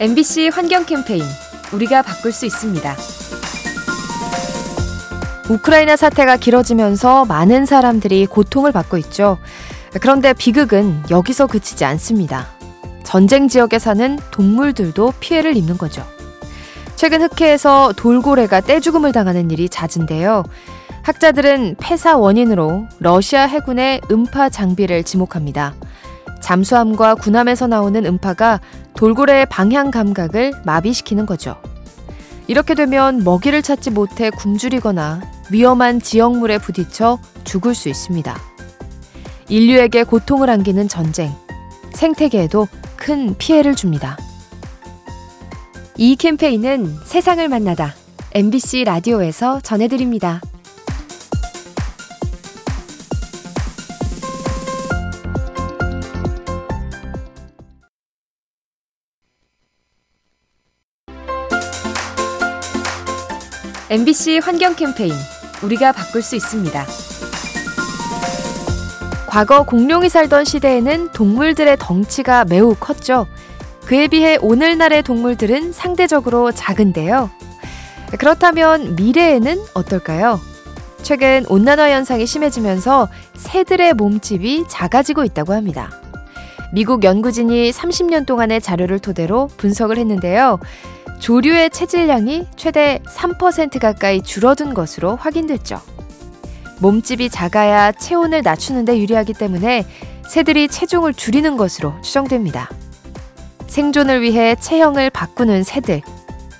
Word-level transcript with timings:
MBC 0.00 0.48
환경 0.48 0.86
캠페인 0.86 1.22
우리가 1.74 2.00
바꿀 2.00 2.32
수 2.32 2.46
있습니다. 2.46 2.96
우크라이나 5.50 5.94
사태가 5.94 6.38
길어지면서 6.38 7.26
많은 7.26 7.66
사람들이 7.66 8.24
고통을 8.24 8.72
받고 8.72 8.96
있죠. 8.96 9.36
그런데 10.00 10.32
비극은 10.32 11.02
여기서 11.10 11.48
그치지 11.48 11.84
않습니다. 11.84 12.46
전쟁 13.04 13.46
지역에 13.46 13.78
사는 13.78 14.18
동물들도 14.30 15.12
피해를 15.20 15.54
입는 15.54 15.76
거죠. 15.76 16.02
최근 16.96 17.20
흑해에서 17.20 17.92
돌고래가 17.94 18.62
떼죽음을 18.62 19.12
당하는 19.12 19.50
일이 19.50 19.68
잦은데요. 19.68 20.44
학자들은 21.02 21.76
폐사 21.78 22.16
원인으로 22.16 22.86
러시아 23.00 23.42
해군의 23.42 24.00
음파 24.10 24.48
장비를 24.48 25.04
지목합니다. 25.04 25.74
잠수함과 26.40 27.16
군함에서 27.16 27.66
나오는 27.66 28.04
음파가 28.06 28.60
돌고래의 28.94 29.46
방향 29.46 29.90
감각을 29.90 30.52
마비시키는 30.64 31.26
거죠. 31.26 31.56
이렇게 32.46 32.74
되면 32.74 33.22
먹이를 33.22 33.62
찾지 33.62 33.90
못해 33.90 34.30
굶주리거나 34.30 35.20
위험한 35.50 36.00
지역물에 36.00 36.58
부딪혀 36.58 37.18
죽을 37.44 37.74
수 37.74 37.88
있습니다. 37.88 38.36
인류에게 39.48 40.04
고통을 40.04 40.50
안기는 40.50 40.88
전쟁, 40.88 41.32
생태계에도 41.92 42.68
큰 42.96 43.36
피해를 43.36 43.74
줍니다. 43.74 44.16
이 45.96 46.16
캠페인은 46.16 46.96
세상을 47.04 47.46
만나다 47.48 47.94
MBC 48.32 48.84
라디오에서 48.84 49.60
전해드립니다. 49.60 50.40
MBC 63.90 64.38
환경 64.38 64.76
캠페인 64.76 65.12
우리가 65.64 65.90
바꿀 65.90 66.22
수 66.22 66.36
있습니다. 66.36 66.86
과거 69.26 69.64
공룡이 69.64 70.08
살던 70.08 70.44
시대에는 70.44 71.10
동물들의 71.10 71.76
덩치가 71.80 72.44
매우 72.44 72.76
컸죠. 72.78 73.26
그에 73.86 74.06
비해 74.06 74.38
오늘날의 74.40 75.02
동물들은 75.02 75.72
상대적으로 75.72 76.52
작은데요. 76.52 77.30
그렇다면 78.16 78.94
미래에는 78.94 79.58
어떨까요? 79.74 80.40
최근 81.02 81.44
온난화 81.48 81.90
현상이 81.90 82.26
심해지면서 82.26 83.08
새들의 83.34 83.94
몸집이 83.94 84.66
작아지고 84.68 85.24
있다고 85.24 85.52
합니다. 85.52 85.90
미국 86.72 87.02
연구진이 87.02 87.72
30년 87.72 88.24
동안의 88.24 88.60
자료를 88.60 89.00
토대로 89.00 89.48
분석을 89.56 89.98
했는데요. 89.98 90.60
조류의 91.20 91.70
체질량이 91.70 92.46
최대 92.56 93.00
3% 93.06 93.78
가까이 93.78 94.22
줄어든 94.22 94.74
것으로 94.74 95.16
확인됐죠. 95.16 95.80
몸집이 96.80 97.28
작아야 97.28 97.92
체온을 97.92 98.42
낮추는데 98.42 98.98
유리하기 98.98 99.34
때문에 99.34 99.86
새들이 100.26 100.68
체중을 100.68 101.14
줄이는 101.14 101.56
것으로 101.56 101.94
추정됩니다. 102.02 102.70
생존을 103.66 104.22
위해 104.22 104.56
체형을 104.58 105.10
바꾸는 105.10 105.62
새들. 105.62 106.00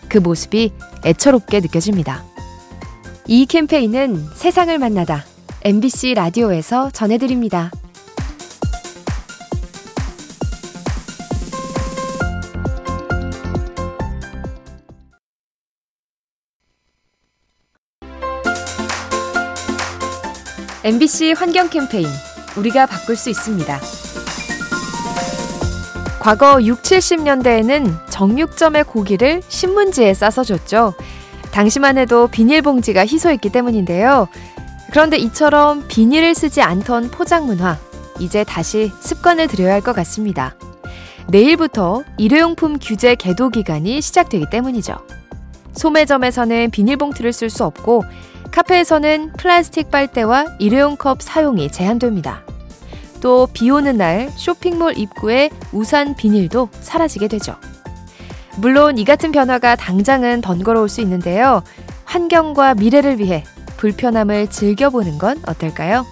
그 0.09 0.19
모습이 0.19 0.73
애처롭게 1.05 1.61
느껴집니다. 1.61 2.23
이 3.27 3.47
캠페인은 3.47 4.27
세상을 4.35 4.77
만나다 4.79 5.25
MBC 5.63 6.15
라디오에서 6.15 6.91
전해드립니다. 6.91 7.71
MBC 20.83 21.35
환경 21.37 21.69
캠페인 21.69 22.07
우리가 22.57 22.87
바꿀 22.87 23.17
수 23.17 23.29
있습니다. 23.29 23.81
과거 26.21 26.63
6, 26.63 26.83
70년대에는 26.83 28.11
정육점의 28.11 28.85
고기를 28.85 29.43
신문지에 29.49 30.15
싸서 30.15 30.45
줬죠. 30.45 30.95
당시만 31.51 31.99
해도 31.99 32.29
비닐봉지가 32.29 33.07
희소했기 33.07 33.51
때문인데요. 33.51 34.29
그런데 34.91 35.17
이처럼 35.19 35.85
비닐을 35.89 36.35
쓰지 36.35 36.63
않던 36.63 37.11
포장 37.11 37.47
문화, 37.47 37.79
이제 38.19 38.45
다시 38.45 38.91
습관을 39.01 39.49
들여야 39.49 39.75
할 39.75 39.81
것 39.83 39.95
같습니다. 39.97 40.55
내일부터 41.29 42.03
일회용품 42.19 42.79
규제 42.81 43.15
개도 43.15 43.51
기간이 43.51 44.01
시작되기 44.01 44.47
때문이죠. 44.51 44.97
소매점에서는 45.73 46.71
비닐봉투를 46.71 47.33
쓸 47.33 47.49
수 47.51 47.65
없고 47.65 48.05
카페에서는 48.53 49.33
플라스틱 49.35 49.91
빨대와 49.91 50.57
일회용 50.59 50.97
컵 50.97 51.23
사용이 51.23 51.71
제한됩니다. 51.71 52.43
또 53.21 53.47
비 53.53 53.71
오는 53.71 53.97
날 53.97 54.31
쇼핑몰 54.35 54.97
입구에 54.97 55.51
우산 55.73 56.17
비닐도 56.17 56.71
사라지게 56.81 57.29
되죠. 57.29 57.55
물론 58.57 58.99
이 58.99 59.05
같은 59.05 59.31
변화가 59.31 59.77
당장은 59.77 60.41
번거로울 60.41 60.89
수 60.89 61.01
있는데요. 61.03 61.63
환경과 62.05 62.75
미래를 62.75 63.19
위해 63.19 63.45
불편함을 63.77 64.49
즐겨보는 64.49 65.19
건 65.19 65.41
어떨까요? 65.47 66.07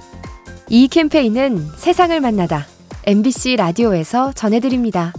이 0.69 0.87
캠페인은 0.89 1.67
세상을 1.77 2.19
만나다 2.21 2.67
MBC 3.05 3.57
라디오에서 3.57 4.33
전해드립니다. 4.33 5.13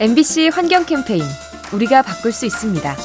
MBC 0.00 0.48
환경 0.48 0.86
캠페인 0.86 1.22
우리가 1.74 2.00
바꿀 2.00 2.32
수 2.32 2.46
있습니다. 2.46 2.96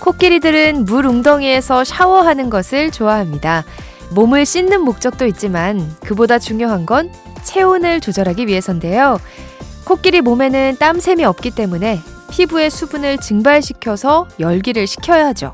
코끼리들은 0.00 0.86
물 0.86 1.04
웅덩이에서 1.04 1.84
샤워하는 1.84 2.48
것을 2.48 2.90
좋아합니다. 2.90 3.64
몸을 4.14 4.46
씻는 4.46 4.80
목적도 4.80 5.26
있지만 5.26 5.94
그보다 6.00 6.38
중요한 6.38 6.86
건 6.86 7.12
체온을 7.44 8.00
조절하기 8.00 8.46
위해서인데요. 8.46 9.20
코끼리 9.84 10.22
몸에는 10.22 10.76
땀샘이 10.78 11.26
없기 11.26 11.50
때문에 11.50 12.00
피부의 12.30 12.70
수분을 12.70 13.18
증발시켜서 13.18 14.26
열기를 14.40 14.86
식혀야 14.86 15.26
하죠. 15.26 15.52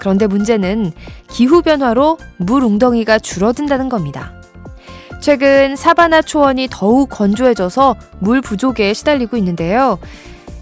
그런데 0.00 0.26
문제는 0.26 0.90
기후변화로 1.30 2.18
물 2.38 2.64
웅덩이가 2.64 3.20
줄어든다는 3.20 3.88
겁니다. 3.88 4.32
최근 5.24 5.74
사바나 5.74 6.20
초원이 6.20 6.68
더욱 6.70 7.08
건조해져서 7.08 7.96
물 8.18 8.42
부족에 8.42 8.92
시달리고 8.92 9.38
있는데요. 9.38 9.98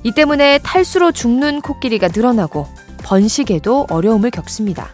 이 0.05 0.13
때문에 0.13 0.59
탈수로 0.59 1.11
죽는 1.11 1.63
코끼리가 1.63 2.11
늘어나고 2.15 2.69
번식에도 2.99 3.89
어려움을 3.91 4.31
겪습니다. 4.31 4.91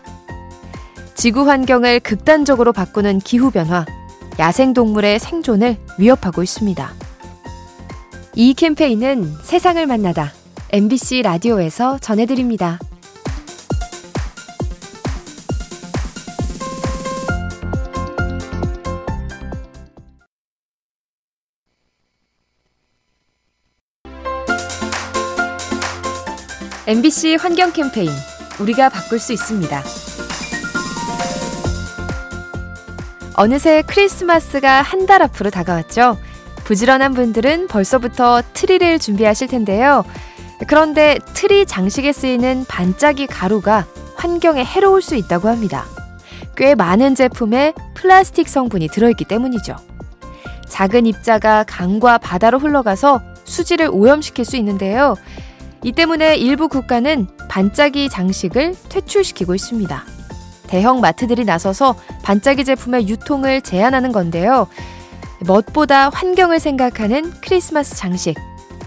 지구 1.15 1.47
환경을 1.47 2.01
극단적으로 2.01 2.73
바꾸는 2.73 3.19
기후변화, 3.19 3.85
야생동물의 4.39 5.19
생존을 5.19 5.77
위협하고 5.99 6.43
있습니다. 6.43 6.91
이 8.37 8.55
캠페인은 8.55 9.35
세상을 9.43 9.85
만나다 9.85 10.33
MBC 10.71 11.21
라디오에서 11.21 11.99
전해드립니다. 11.99 12.79
MBC 26.89 27.37
환경 27.39 27.71
캠페인 27.71 28.11
우리가 28.59 28.89
바꿀 28.89 29.19
수 29.19 29.35
있습니다. 29.35 29.83
어느새 33.35 33.83
크리스마스가 33.87 34.81
한 34.81 35.05
달 35.05 35.21
앞으로 35.23 35.51
다가왔죠. 35.51 36.17
부지런한 36.65 37.13
분들은 37.13 37.69
벌써부터 37.69 38.41
트리를 38.55 38.99
준비하실 39.01 39.49
텐데요. 39.49 40.03
그런데 40.67 41.19
트리 41.35 41.67
장식에 41.67 42.13
쓰이는 42.15 42.65
반짝이 42.67 43.27
가루가 43.27 43.85
환경에 44.17 44.65
해로울 44.65 45.03
수 45.03 45.15
있다고 45.15 45.49
합니다. 45.49 45.85
꽤 46.57 46.75
많은 46.75 47.15
제품에 47.15 47.75
플라스틱 47.93 48.49
성분이 48.49 48.89
들어있기 48.89 49.27
때문이죠. 49.27 49.77
작은 50.67 51.05
입자가 51.05 51.65
강과 51.65 52.17
바다로 52.17 52.59
흘러가서 52.59 53.21
수질을 53.45 53.91
오염시킬 53.93 54.47
수 54.47 54.57
있는데요. 54.57 55.17
이 55.85 55.93
때문에 55.93 56.37
일부 56.37 56.69
국가는 56.69 57.27
반짝이 57.49 58.09
장식을 58.09 58.75
퇴출시키고 58.89 59.55
있습니다. 59.55 60.05
대형 60.67 61.01
마트들이 61.01 61.45
나서서 61.45 61.95
반짝이 62.23 62.65
제품의 62.65 63.09
유통을 63.09 63.63
제한하는 63.63 64.13
건데요. 64.13 64.67
멋보다 65.41 66.11
환경을 66.11 66.61
생각하는 66.61 67.33
크리스마스 67.41 67.97
장식. 67.97 68.37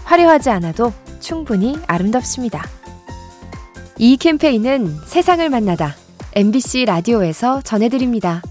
화려하지 0.04 0.50
않아도 0.50 0.92
충분히 1.20 1.76
아름답습니다. 1.86 2.62
이 3.98 4.16
캠페인은 4.16 4.98
세상을 5.06 5.48
만나다 5.48 5.94
MBC 6.34 6.84
라디오에서 6.86 7.62
전해드립니다. 7.62 8.42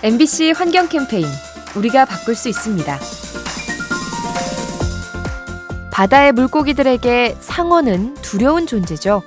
MBC 0.00 0.52
환경 0.52 0.88
캠페인 0.88 1.26
우리가 1.74 2.04
바꿀 2.04 2.36
수 2.36 2.48
있습니다. 2.48 2.98
바다의 5.90 6.30
물고기들에게 6.32 7.36
상어는 7.40 8.14
두려운 8.22 8.68
존재죠. 8.68 9.24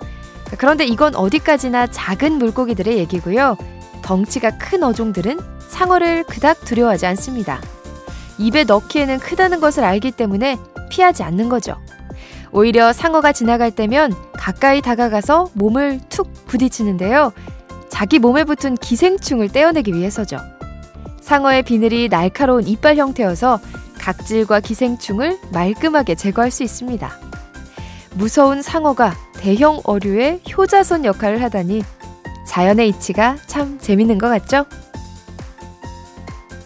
그런데 0.57 0.85
이건 0.85 1.15
어디까지나 1.15 1.87
작은 1.87 2.37
물고기들의 2.37 2.97
얘기고요. 2.99 3.57
덩치가 4.01 4.57
큰 4.57 4.83
어종들은 4.83 5.41
상어를 5.67 6.23
그닥 6.23 6.63
두려워하지 6.63 7.05
않습니다. 7.05 7.59
입에 8.37 8.63
넣기에는 8.63 9.19
크다는 9.19 9.59
것을 9.59 9.83
알기 9.83 10.11
때문에 10.11 10.57
피하지 10.89 11.23
않는 11.23 11.49
거죠. 11.49 11.75
오히려 12.53 12.93
상어가 12.93 13.33
지나갈 13.33 13.71
때면 13.71 14.13
가까이 14.31 14.81
다가가서 14.81 15.49
몸을 15.53 15.99
툭 16.07 16.31
부딪히는데요. 16.47 17.33
자기 17.89 18.19
몸에 18.19 18.45
붙은 18.45 18.75
기생충을 18.77 19.49
떼어내기 19.49 19.93
위해서죠. 19.93 20.39
상어의 21.21 21.63
비늘이 21.63 22.09
날카로운 22.09 22.67
이빨 22.67 22.97
형태여서 22.97 23.59
각질과 23.99 24.59
기생충을 24.59 25.39
말끔하게 25.51 26.15
제거할 26.15 26.51
수 26.51 26.63
있습니다. 26.63 27.11
무서운 28.15 28.61
상어가 28.61 29.15
대형 29.33 29.79
어류의 29.83 30.41
효자손 30.57 31.05
역할을 31.05 31.41
하다니 31.41 31.83
자연의 32.45 32.89
이치가 32.89 33.37
참 33.47 33.79
재밌는 33.79 34.17
것 34.17 34.27
같죠? 34.27 34.65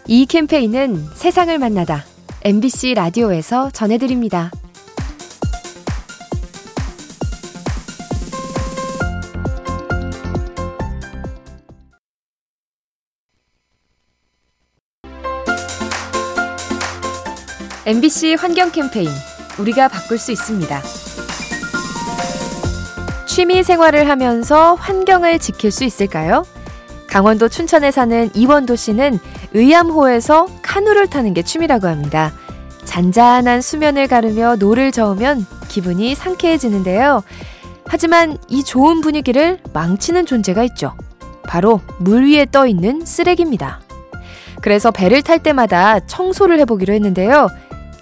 이 0.08 0.26
캠페인은 0.26 1.04
세상을 1.14 1.58
만나다 1.58 2.04
MBC 2.44 2.94
라디오에서 2.94 3.72
전해드립니다. 3.72 4.52
MBC 17.88 18.34
환경 18.34 18.72
캠페인 18.72 19.08
우리가 19.60 19.88
바꿀 19.90 20.18
수 20.18 20.32
있습니다. 20.32 20.82
취미 23.28 23.62
생활을 23.62 24.10
하면서 24.10 24.74
환경을 24.74 25.38
지킬 25.38 25.70
수 25.70 25.84
있을까요? 25.84 26.44
강원도 27.06 27.48
춘천에 27.48 27.92
사는 27.92 28.32
이원도 28.34 28.76
씨는 28.76 29.20
의암호에서 29.54 30.48
카누를 30.64 31.08
타는 31.12 31.36
게 31.36 31.44
취미라고 31.44 31.86
합니다. 31.88 32.34
잔잔한 32.86 33.62
수면을 33.62 34.08
가르며 34.08 34.56
노를 34.56 34.92
저으면 34.92 35.46
기분이 35.68 36.16
상쾌해지는데요. 36.16 37.22
하지만 37.86 38.40
이 38.50 38.64
좋은 38.64 39.02
분위기를 39.02 39.60
망치는 39.74 40.26
존재가 40.26 40.64
있죠. 40.64 40.98
바로 41.48 41.82
물 42.00 42.26
위에 42.26 42.48
떠 42.52 42.66
있는 42.66 43.06
쓰레기입니다. 43.06 43.82
그래서 44.62 44.90
배를 44.90 45.22
탈 45.22 45.38
때마다 45.38 46.00
청소를 46.00 46.58
해보기로 46.62 46.92
했는데요. 46.96 47.50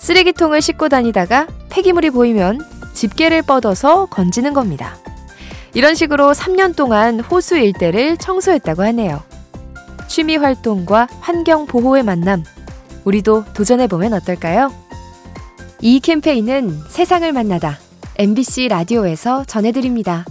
쓰레기통을 0.04 0.62
싣고 0.62 0.90
다니다가 0.90 1.48
폐기물이 1.70 2.10
보이면 2.10 2.60
집게를 2.94 3.42
뻗어서 3.42 4.06
건지는 4.08 4.54
겁니다. 4.54 4.98
이런 5.74 5.96
식으로 5.96 6.34
3년 6.34 6.76
동안 6.76 7.22
호수 7.22 7.56
일대를 7.56 8.18
청소했다고 8.18 8.84
하네요. 8.84 9.24
취미 10.10 10.36
활동과 10.36 11.08
환경 11.22 11.66
보호의 11.66 12.04
만남, 12.04 12.44
우리도 13.06 13.46
도전해보면 13.54 14.12
어떨까요? 14.12 14.74
이 15.80 16.02
캠페인은 16.02 16.82
세상을 16.90 17.32
만나다 17.32 17.80
MBC 18.18 18.68
라디오에서 18.68 19.46
전해드립니다. 19.46 20.26